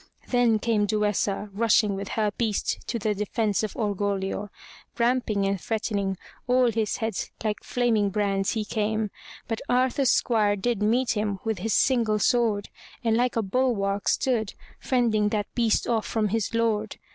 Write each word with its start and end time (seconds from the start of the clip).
Then 0.29 0.57
came 0.57 0.87
Duessa 0.87 1.51
rushing 1.53 1.95
with 1.95 2.07
her 2.17 2.31
beast 2.35 2.79
to 2.87 2.97
the 2.97 3.13
defence 3.13 3.61
of 3.61 3.75
Orgoglio. 3.75 4.49
Ramping 4.97 5.45
and 5.45 5.61
threatening, 5.61 6.17
all 6.47 6.71
his 6.71 6.97
heads 6.97 7.29
like 7.43 7.63
flaming 7.63 8.09
brands, 8.09 8.53
he 8.53 8.65
came, 8.65 9.11
but 9.47 9.61
Arthur's 9.69 10.09
squire 10.09 10.55
did 10.55 10.81
meet 10.81 11.11
him 11.11 11.37
with 11.43 11.59
his 11.59 11.73
single 11.75 12.17
sword, 12.17 12.69
and 13.03 13.15
like 13.15 13.35
a 13.35 13.43
bulwark 13.43 14.07
stood, 14.07 14.55
fending 14.79 15.29
that 15.29 15.53
beast 15.53 15.85
from 16.01 16.25
off 16.25 16.31
his 16.31 16.55
lord. 16.55 16.97